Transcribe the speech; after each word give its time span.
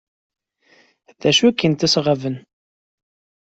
D 1.21 1.23
acu 1.29 1.43
ay 1.47 1.53
kent-iceɣben? 1.55 2.35